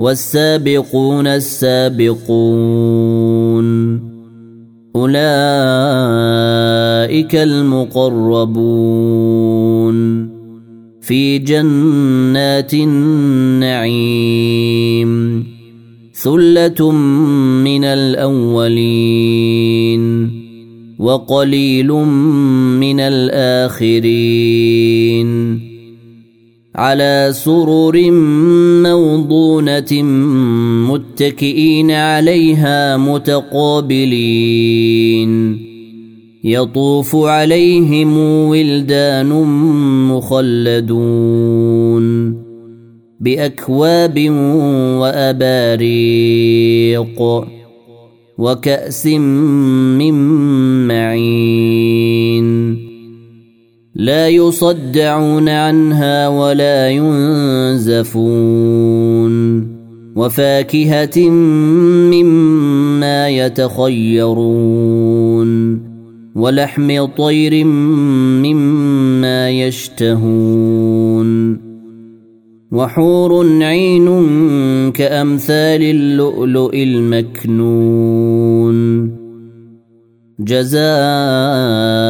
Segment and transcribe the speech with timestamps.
[0.00, 2.00] والسابقون السابقون.
[4.96, 10.30] أولئك المقربون.
[11.00, 13.90] في جنات النعيم.
[16.22, 16.90] ثلة
[17.64, 20.30] من الأولين.
[20.98, 21.92] وقليل
[22.80, 25.39] من الآخرين.
[26.74, 28.10] على سرر
[28.82, 30.02] موضونة
[30.92, 34.50] متكئين عليها متقابلين.
[36.44, 39.28] يطوف عليهم ولدان
[40.08, 42.06] مخلدون
[43.20, 44.30] بأكواب
[45.00, 46.22] وأباريق
[48.38, 50.14] وكأس من
[50.88, 52.89] معين.
[54.00, 58.50] لا يصدعون عنها ولا ينزفون
[60.16, 61.30] وفاكهة
[62.10, 64.70] مما يتخيرون
[66.34, 67.64] ولحم طير
[68.44, 71.30] مما يشتهون
[72.72, 74.08] وحور عين
[74.92, 78.00] كأمثال اللؤلؤ المكنون
[80.40, 82.09] جزاء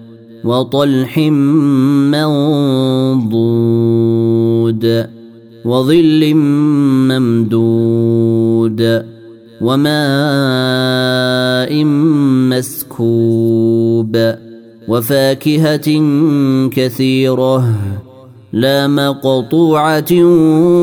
[0.45, 1.17] وطلح
[3.61, 5.07] منضود
[5.65, 6.33] وظل
[7.11, 8.81] ممدود
[9.61, 9.91] وماء
[12.49, 14.17] مسكوب
[14.87, 15.89] وفاكهة
[16.69, 17.75] كثيرة
[18.53, 20.13] لا مقطوعة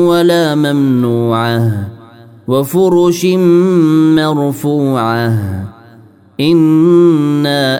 [0.07, 1.89] ولا ممنوعة
[2.47, 3.25] وفرش
[4.15, 5.39] مرفوعة
[6.39, 7.79] إنا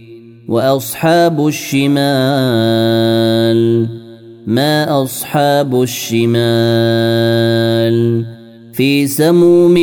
[0.51, 1.99] وأصحاب الشمال
[4.47, 6.35] ما أصحاب الشمال؟
[8.73, 9.75] في سموم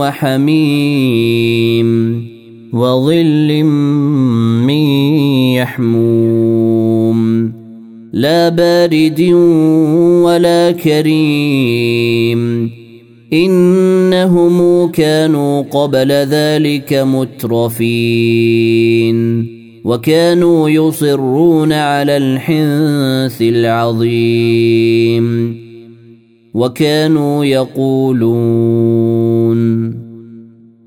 [0.00, 1.86] وحميم
[2.72, 3.62] وظل
[4.64, 4.86] من
[5.60, 7.52] يحموم.
[8.12, 9.20] لا بارد
[10.24, 12.70] ولا كريم
[13.32, 18.36] إنهم كانوا قبل ذلك مترفين.
[19.86, 25.26] وكانوا يصرون على الحنث العظيم.
[26.54, 28.76] وكانوا يقولون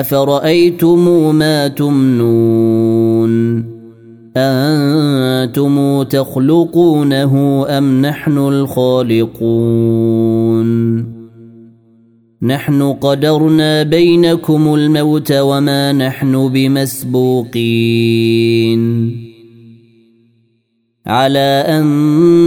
[0.00, 3.64] أفرأيتم ما تمنون؟
[4.36, 9.74] أنتم تخلقونه أم نحن الخالقون؟
[12.42, 17.64] نحن قدرنا بينكم الموت وما نحن بمسبوقين.
[21.06, 21.84] على أن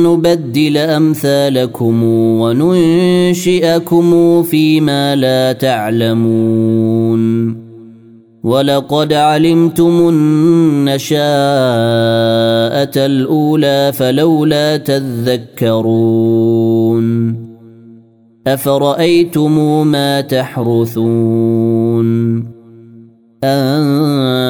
[0.03, 2.03] نبدل أمثالكم
[2.41, 7.57] وننشئكم فيما لا تعلمون.
[8.43, 11.21] ولقد علمتم النشاءة
[13.05, 16.27] الأولى فلولا تذكرون.
[18.47, 22.07] أفرأيتم ما تحرثون؟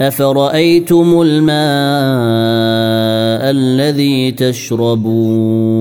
[0.00, 1.50] أفرأيتم الماء
[3.50, 5.76] الذي تشربون؟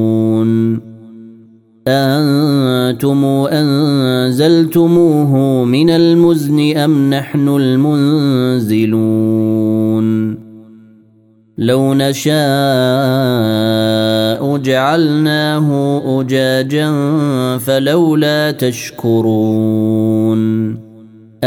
[1.88, 8.86] أنتم أنزلتموه من المزن أم نحن المنزلون؟
[11.58, 12.36] لو نشاء
[14.58, 16.92] جعلناه أجاجا
[17.58, 20.06] فلولا تشكرون.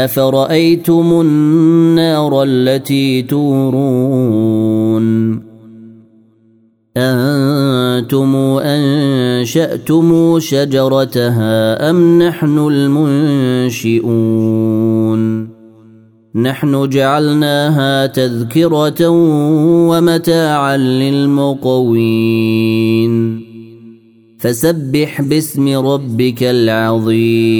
[0.05, 5.09] أفرأيتم النار التي تورون؟
[6.97, 14.09] أنتم أنشأتم شجرتها أم نحن المنشئون؟
[16.35, 19.09] نحن جعلناها تذكرة
[19.89, 22.29] ومتاعا للمقوين.
[24.39, 27.59] فسبح باسم ربك العظيم.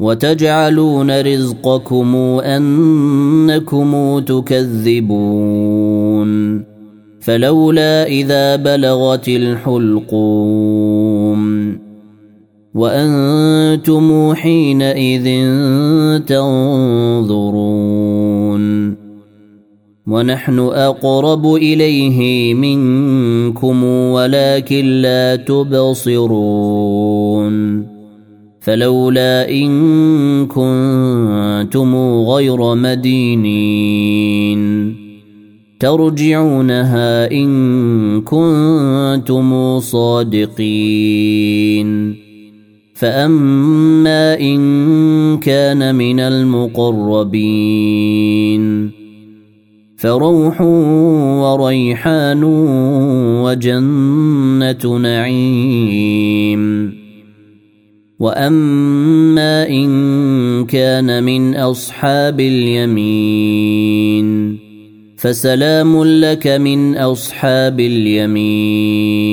[0.00, 5.82] وتجعلون رزقكم أنكم تكذبون.
[7.20, 11.02] فلولا إذا بلغت الحلقوم.
[12.74, 15.24] وأنتم حينئذ
[16.26, 17.82] تنظرون.
[20.06, 26.62] ونحن أقرب إليه منكم ولكن لا تبصرون.
[28.60, 34.62] فلولا إن كنتم غير مدينين.
[35.80, 42.21] ترجعونها إن كنتم صادقين.
[43.02, 47.72] فاما ان كان من المقربين
[49.96, 50.60] فروح
[51.42, 52.44] وريحان
[53.42, 56.92] وجنه نعيم
[58.18, 64.28] واما ان كان من اصحاب اليمين
[65.16, 69.32] فسلام لك من اصحاب اليمين